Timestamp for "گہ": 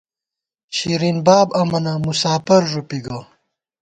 3.05-3.17